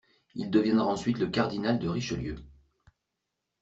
[0.33, 2.35] Il deviendra ensuite le cardinal de Richelieu.